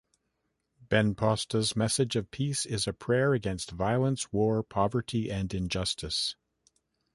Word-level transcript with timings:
Benposta's 0.83 1.75
message 1.75 2.15
of 2.15 2.31
peace 2.31 2.65
is 2.65 2.87
a 2.87 2.91
prayer 2.91 3.33
against 3.35 3.69
violence, 3.69 4.33
war, 4.33 4.63
poverty, 4.63 5.29
and 5.29 5.53
injustice. 5.53 6.35